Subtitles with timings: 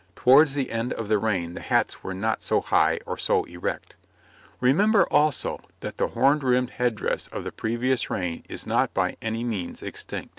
[0.15, 3.97] Towards the end of the reign the hats were not so high or so erect.
[4.59, 9.43] Remember, also, that the horned head dress of the previous reign is not by any
[9.43, 10.29] means extinct.